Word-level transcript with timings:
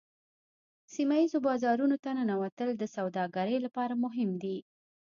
سیمه 0.93 1.17
ایزو 1.21 1.39
بازارونو 1.47 1.95
ته 2.03 2.09
ننوتل 2.17 2.69
د 2.77 2.83
سوداګرۍ 2.95 3.57
لپاره 3.65 3.93
مهم 4.03 4.29
دي 4.41 4.57